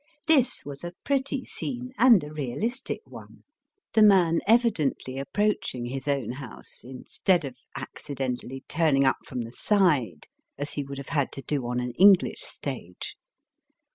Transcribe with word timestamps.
This 0.25 0.65
was 0.65 0.83
a 0.83 0.93
pretty 1.03 1.45
scene 1.45 1.91
and 1.95 2.23
a 2.23 2.33
realistic 2.33 3.01
one, 3.05 3.43
the 3.93 4.01
man 4.01 4.39
evidently 4.47 5.19
approaching 5.19 5.85
his 5.85 6.07
own 6.07 6.31
house 6.31 6.81
instead 6.83 7.45
of 7.45 7.55
accidentally 7.75 8.63
turning 8.67 9.05
up 9.05 9.17
from 9.27 9.41
the 9.41 9.51
side 9.51 10.25
as 10.57 10.73
he 10.73 10.83
would 10.83 10.97
have 10.97 11.09
had 11.09 11.31
to 11.33 11.43
do 11.43 11.67
on 11.67 11.79
an 11.79 11.91
English 11.99 12.41
stage. 12.41 13.15